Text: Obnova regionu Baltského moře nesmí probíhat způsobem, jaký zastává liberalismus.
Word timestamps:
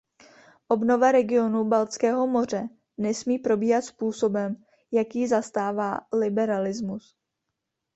Obnova 0.69 1.11
regionu 1.11 1.63
Baltského 1.63 2.27
moře 2.27 2.69
nesmí 2.97 3.39
probíhat 3.39 3.81
způsobem, 3.81 4.63
jaký 4.91 5.27
zastává 5.27 5.99
liberalismus. 6.13 7.17